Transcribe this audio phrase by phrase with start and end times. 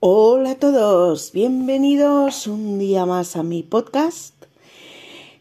[0.00, 4.32] Hola a todos, bienvenidos un día más a mi podcast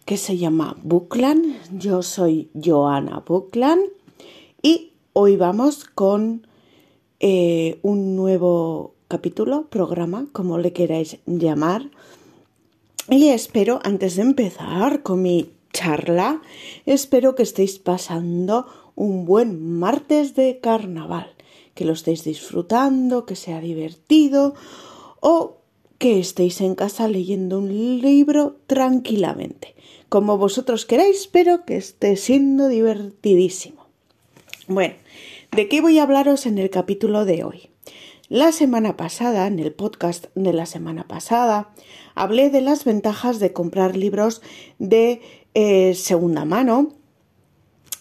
[0.04, 1.78] que se llama Bookland.
[1.78, 3.84] Yo soy Joana Bookland
[4.64, 6.48] y hoy vamos con
[7.20, 11.92] eh, un nuevo capítulo, programa, como le queráis llamar.
[13.12, 16.42] Y espero, antes de empezar con mi charla,
[16.88, 18.66] espero que estéis pasando
[18.96, 21.37] un buen martes de carnaval
[21.78, 24.56] que lo estéis disfrutando, que sea divertido
[25.20, 25.58] o
[26.00, 29.76] que estéis en casa leyendo un libro tranquilamente,
[30.10, 33.86] como vosotros queráis, pero que esté siendo divertidísimo.
[34.68, 34.96] Bueno,
[35.52, 37.70] ¿de qué voy a hablaros en el capítulo de hoy?
[38.28, 41.70] La semana pasada, en el podcast de la semana pasada,
[42.16, 44.42] hablé de las ventajas de comprar libros
[44.80, 45.22] de
[45.54, 46.97] eh, segunda mano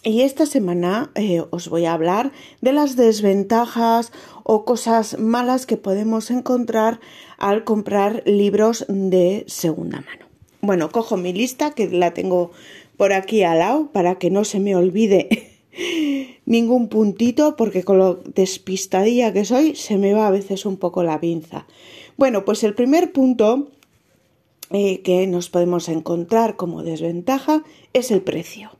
[0.07, 5.75] y esta semana eh, os voy a hablar de las desventajas o cosas malas que
[5.75, 7.01] podemos encontrar
[7.37, 10.25] al comprar libros de segunda mano.
[10.61, 12.51] Bueno, cojo mi lista que la tengo
[12.95, 15.59] por aquí al lado para que no se me olvide
[16.45, 21.03] ningún puntito porque con lo despistadilla que soy se me va a veces un poco
[21.03, 21.67] la pinza.
[22.15, 23.67] Bueno, pues el primer punto
[24.69, 28.71] eh, que nos podemos encontrar como desventaja es el precio.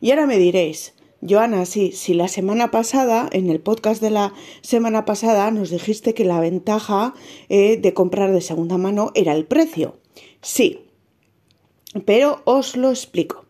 [0.00, 0.94] Y ahora me diréis,
[1.26, 6.14] Joana, sí, si la semana pasada, en el podcast de la semana pasada, nos dijiste
[6.14, 7.14] que la ventaja
[7.48, 9.98] eh, de comprar de segunda mano era el precio.
[10.42, 10.80] Sí,
[12.04, 13.44] pero os lo explico.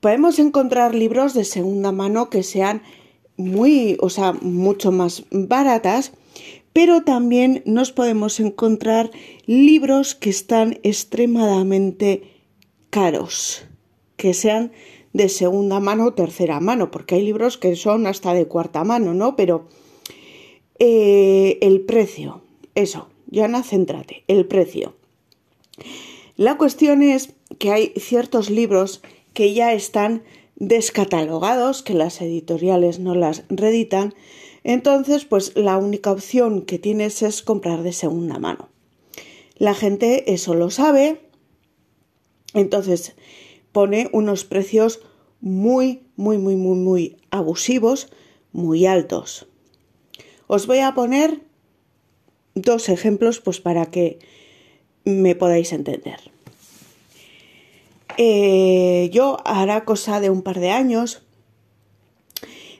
[0.00, 2.82] Podemos encontrar libros de segunda mano que sean
[3.36, 6.12] muy, o sea, mucho más baratas,
[6.74, 9.10] pero también nos podemos encontrar
[9.46, 12.42] libros que están extremadamente
[12.90, 13.64] caros,
[14.16, 14.72] que sean
[15.14, 19.14] de segunda mano o tercera mano, porque hay libros que son hasta de cuarta mano,
[19.14, 19.36] ¿no?
[19.36, 19.68] Pero
[20.78, 22.42] eh, el precio,
[22.74, 24.94] eso, Yana, céntrate, el precio.
[26.36, 30.24] La cuestión es que hay ciertos libros que ya están
[30.56, 34.14] descatalogados, que las editoriales no las reeditan,
[34.64, 38.68] entonces pues la única opción que tienes es comprar de segunda mano.
[39.56, 41.20] La gente eso lo sabe,
[42.52, 43.14] entonces
[43.74, 45.00] pone unos precios
[45.40, 48.08] muy, muy, muy, muy, muy abusivos,
[48.52, 49.48] muy altos.
[50.46, 51.40] Os voy a poner
[52.54, 54.20] dos ejemplos pues para que
[55.04, 56.20] me podáis entender.
[58.16, 61.22] Eh, yo hará cosa de un par de años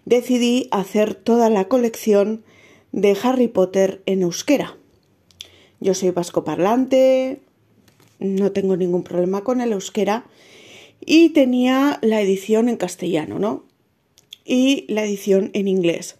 [0.04, 2.44] decidí hacer toda la colección
[2.92, 4.76] de Harry Potter en euskera.
[5.80, 7.40] Yo soy vasco parlante,
[8.20, 10.24] no tengo ningún problema con el euskera
[11.00, 13.64] y tenía la edición en castellano, ¿no?
[14.44, 16.16] Y la edición en inglés.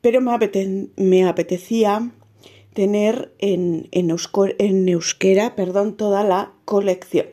[0.00, 2.10] Pero me, apetecía
[2.74, 7.26] tener en, en, euskera perdón, toda la colección.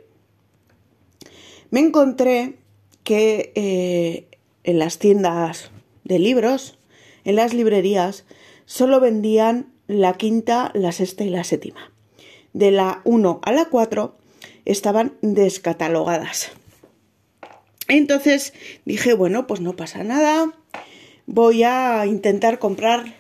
[1.72, 2.55] Me encontré
[3.03, 4.28] que eh,
[4.63, 5.72] en las tiendas
[6.03, 6.78] de libros,
[7.23, 8.25] en las librerías,
[8.66, 11.91] solo vendían la quinta, la sexta y la séptima.
[12.53, 14.16] De la 1 a la 4
[14.66, 16.51] estaban descatalogadas.
[17.89, 18.53] Entonces
[18.85, 20.53] dije, bueno, pues no pasa nada,
[21.25, 23.16] voy a intentar comprar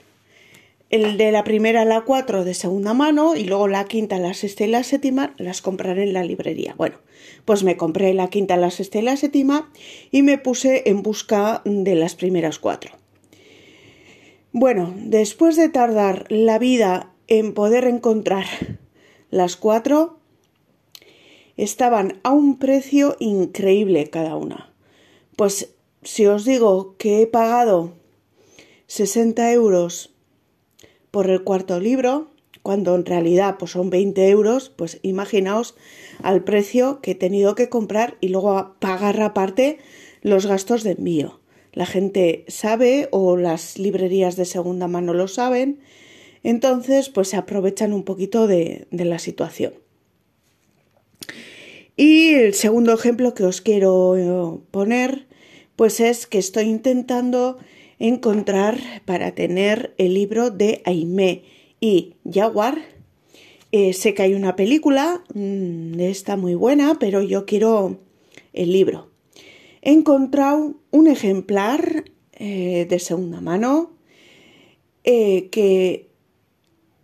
[0.89, 4.33] el de la primera a la cuatro de segunda mano y luego la quinta, la
[4.33, 6.73] sexta y la séptima las compraré en la librería.
[6.77, 6.97] Bueno,
[7.45, 9.71] pues me compré la quinta, la sexta y la séptima
[10.11, 12.91] y me puse en busca de las primeras cuatro.
[14.51, 18.45] Bueno, después de tardar la vida en poder encontrar
[19.29, 20.18] las cuatro,
[21.63, 24.71] estaban a un precio increíble cada una.
[25.35, 27.93] Pues si os digo que he pagado
[28.87, 30.13] 60 euros
[31.11, 32.29] por el cuarto libro,
[32.63, 35.75] cuando en realidad pues son 20 euros, pues imaginaos
[36.21, 39.79] al precio que he tenido que comprar y luego pagar aparte
[40.21, 41.39] los gastos de envío.
[41.73, 45.79] La gente sabe o las librerías de segunda mano lo saben,
[46.43, 49.73] entonces pues se aprovechan un poquito de, de la situación.
[52.01, 55.27] Y el segundo ejemplo que os quiero eh, poner,
[55.75, 57.57] pues es que estoy intentando
[57.99, 61.43] encontrar para tener el libro de Aimé
[61.81, 62.77] y Jaguar.
[63.73, 67.99] Eh, sé que hay una película, mm, está muy buena, pero yo quiero
[68.53, 69.09] el libro.
[69.81, 73.91] He encontrado un ejemplar eh, de segunda mano
[75.03, 76.07] que...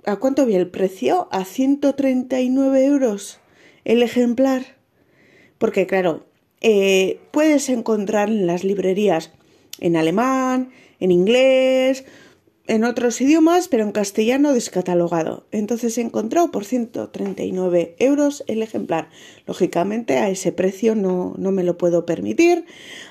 [0.06, 1.27] ¿A cuánto había el precio?
[1.31, 3.42] A 139 euros
[3.83, 4.75] el ejemplar
[5.66, 6.28] porque claro,
[6.62, 9.32] eh, puedes encontrar en las librerías
[9.80, 10.70] en alemán,
[11.00, 12.06] en inglés,
[12.68, 15.48] en otros idiomas, pero en castellano descatalogado.
[15.52, 19.10] Entonces he encontrado por 139 euros el ejemplar.
[19.48, 22.66] Lógicamente a ese precio no, no me lo puedo permitir,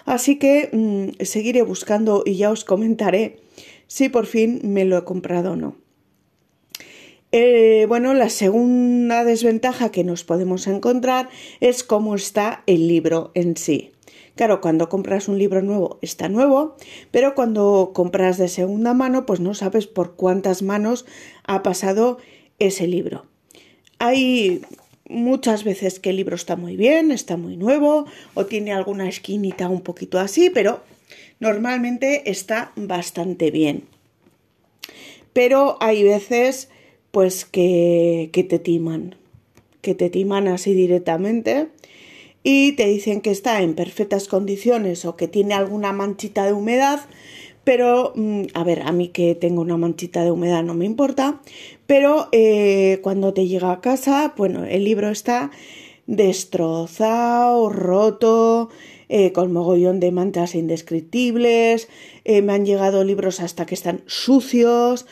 [0.04, 3.40] así que mm, seguiré buscando y ya os comentaré
[3.88, 5.83] si por fin me lo he comprado o no.
[7.36, 11.28] Eh, bueno, la segunda desventaja que nos podemos encontrar
[11.58, 13.90] es cómo está el libro en sí.
[14.36, 16.76] Claro, cuando compras un libro nuevo está nuevo,
[17.10, 21.06] pero cuando compras de segunda mano, pues no sabes por cuántas manos
[21.42, 22.18] ha pasado
[22.60, 23.26] ese libro.
[23.98, 24.62] Hay
[25.08, 29.68] muchas veces que el libro está muy bien, está muy nuevo o tiene alguna esquinita
[29.68, 30.84] un poquito así, pero
[31.40, 33.88] normalmente está bastante bien.
[35.32, 36.68] Pero hay veces
[37.14, 39.14] pues que, te timan,
[39.82, 41.68] que te timan así directamente
[42.42, 47.02] y te dicen que está en perfectas condiciones o que tiene alguna manchita de humedad,
[47.62, 51.40] pero mm, a ver, a mí que tengo una manchita de humedad no me importa,
[51.86, 55.52] pero eh, cuando te llega a casa, bueno, el libro está
[56.08, 58.70] destrozado, roto,
[59.08, 61.88] eh, con mogollón de manchas indescriptibles,
[62.24, 65.06] eh, me han llegado libros hasta que están sucios,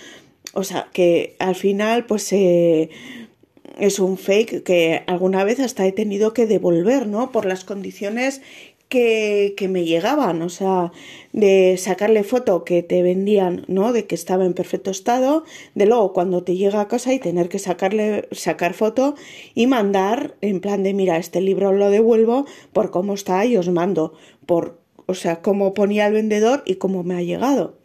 [0.52, 6.32] o sea, que al final pues es un fake que alguna vez hasta he tenido
[6.34, 7.32] que devolver, ¿no?
[7.32, 8.42] Por las condiciones
[8.88, 10.92] que, que, me llegaban, o sea,
[11.32, 13.94] de sacarle foto que te vendían, ¿no?
[13.94, 15.44] De que estaba en perfecto estado,
[15.74, 19.14] de luego cuando te llega a casa y tener que sacarle, sacar foto
[19.54, 22.44] y mandar en plan de, mira, este libro lo devuelvo
[22.74, 24.12] por cómo está y os mando,
[24.44, 27.78] por, o sea, cómo ponía el vendedor y cómo me ha llegado.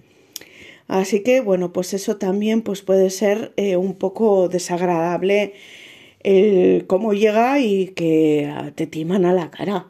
[0.87, 5.53] Así que, bueno, pues eso también pues puede ser eh, un poco desagradable
[6.23, 9.87] el cómo llega y que te timan a la cara.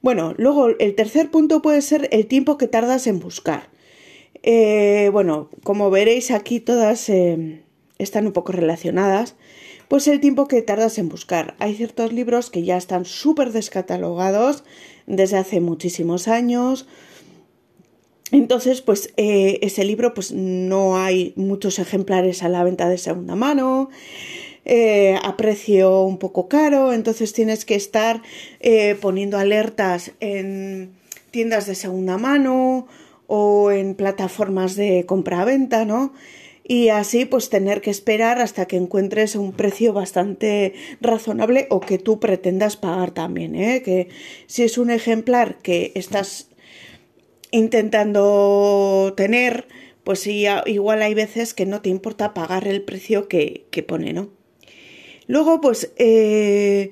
[0.00, 3.70] Bueno, luego el tercer punto puede ser el tiempo que tardas en buscar.
[4.42, 7.62] Eh, bueno, como veréis aquí todas eh,
[7.98, 9.36] están un poco relacionadas,
[9.86, 11.54] pues el tiempo que tardas en buscar.
[11.60, 14.64] Hay ciertos libros que ya están súper descatalogados
[15.06, 16.88] desde hace muchísimos años
[18.32, 23.34] entonces, pues eh, ese libro, pues no hay muchos ejemplares a la venta de segunda
[23.36, 23.90] mano,
[24.64, 28.22] eh, a precio un poco caro, entonces tienes que estar
[28.60, 30.92] eh, poniendo alertas en
[31.30, 32.86] tiendas de segunda mano
[33.26, 36.14] o en plataformas de compra-venta, ¿no?
[36.64, 41.98] Y así pues tener que esperar hasta que encuentres un precio bastante razonable o que
[41.98, 43.52] tú pretendas pagar también.
[43.82, 44.08] Que
[44.46, 46.51] si es un ejemplar que estás
[47.52, 49.68] intentando tener,
[50.02, 54.30] pues igual hay veces que no te importa pagar el precio que, pone, ¿no?
[55.28, 56.90] Luego, pues eh,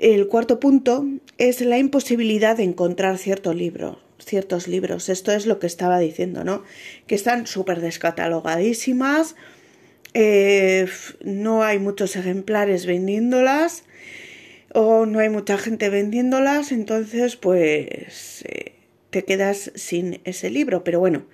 [0.00, 1.06] el cuarto punto
[1.36, 5.08] es la imposibilidad de encontrar cierto libro, ciertos libros.
[5.08, 6.64] Esto es lo que estaba diciendo, ¿no?
[7.06, 9.36] Que están súper descatalogadísimas,
[10.14, 10.88] eh,
[11.22, 13.84] no hay muchos ejemplares vendiéndolas
[14.72, 18.77] o no hay mucha gente vendiéndolas, entonces pues eh,
[19.10, 20.84] te quedas sin ese libro.
[20.84, 21.24] Pero bueno,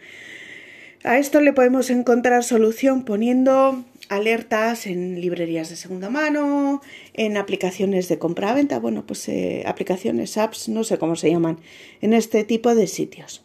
[1.02, 6.82] a esto le podemos encontrar solución poniendo alertas en librerías de segunda mano,
[7.14, 11.58] en aplicaciones de compra-venta, bueno, pues eh, aplicaciones, apps, no sé cómo se llaman,
[12.00, 13.44] en este tipo de sitios.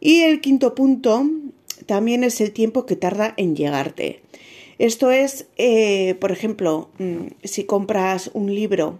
[0.00, 1.28] Y el quinto punto
[1.86, 4.22] también es el tiempo que tarda en llegarte.
[4.78, 8.98] Esto es, eh, por ejemplo, mm, si compras un libro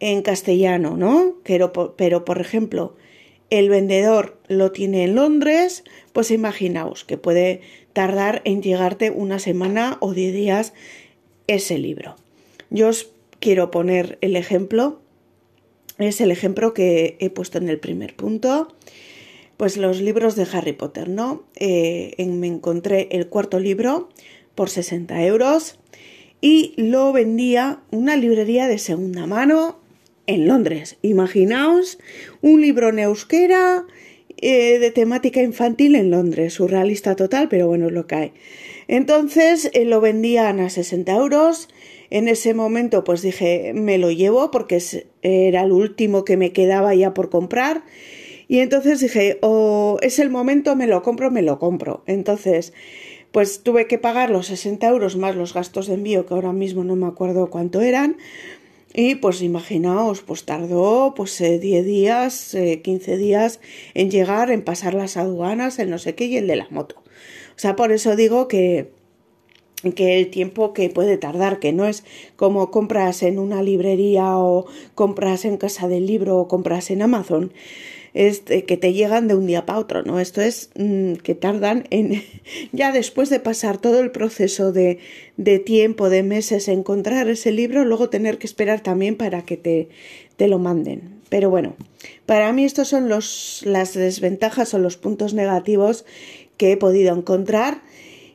[0.00, 1.36] en castellano, ¿no?
[1.44, 2.96] Pero, pero por ejemplo,
[3.50, 7.60] el vendedor lo tiene en Londres, pues imaginaos que puede
[7.92, 10.74] tardar en llegarte una semana o diez días
[11.46, 12.16] ese libro.
[12.70, 15.00] Yo os quiero poner el ejemplo,
[15.98, 18.74] es el ejemplo que he puesto en el primer punto,
[19.56, 21.44] pues los libros de Harry Potter, ¿no?
[21.56, 24.08] Eh, me encontré el cuarto libro
[24.54, 25.78] por 60 euros
[26.40, 29.80] y lo vendía una librería de segunda mano
[30.28, 30.98] en Londres.
[31.02, 31.98] Imaginaos
[32.42, 33.84] un libro en euskera
[34.36, 38.32] eh, de temática infantil en Londres, surrealista total, pero bueno, lo hay.
[38.86, 41.68] Entonces eh, lo vendían a 60 euros.
[42.10, 44.80] En ese momento pues dije, me lo llevo porque
[45.22, 47.82] era el último que me quedaba ya por comprar.
[48.48, 52.02] Y entonces dije, o es el momento, me lo compro, me lo compro.
[52.06, 52.72] Entonces,
[53.32, 56.82] pues tuve que pagar los 60 euros más los gastos de envío, que ahora mismo
[56.82, 58.16] no me acuerdo cuánto eran.
[59.00, 63.60] Y pues imaginaos, pues tardó pues 10 eh, días, 15 eh, días
[63.94, 66.96] en llegar, en pasar las aduanas, el no sé qué y el de la moto.
[66.98, 68.90] O sea, por eso digo que,
[69.94, 72.02] que el tiempo que puede tardar, que no es
[72.34, 77.52] como compras en una librería o compras en casa del libro o compras en Amazon.
[78.18, 80.18] Este, que te llegan de un día para otro, ¿no?
[80.18, 82.24] Esto es mm, que tardan en,
[82.72, 84.98] ya después de pasar todo el proceso de,
[85.36, 89.88] de tiempo, de meses, encontrar ese libro, luego tener que esperar también para que te,
[90.36, 91.20] te lo manden.
[91.28, 91.76] Pero bueno,
[92.26, 96.04] para mí estos son los, las desventajas o los puntos negativos
[96.56, 97.82] que he podido encontrar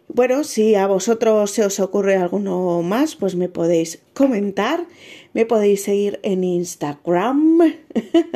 [0.07, 4.85] bueno, si a vosotros se os ocurre alguno más, pues me podéis comentar,
[5.33, 7.59] me podéis seguir en Instagram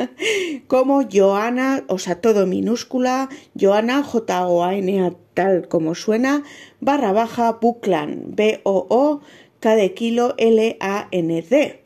[0.66, 6.42] como Joana, o sea, todo minúscula, Joana, J-O-A-N-A, tal como suena,
[6.80, 9.20] barra baja, Buclan, B-O-O,
[9.60, 11.80] K de kilo, L-A-N-D.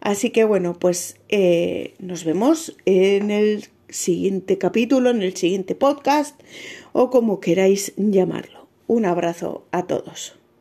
[0.00, 6.40] Así que bueno, pues eh, nos vemos en el siguiente capítulo, en el siguiente podcast
[6.92, 8.55] o como queráis llamarlo.
[8.88, 10.35] Un abrazo a todos.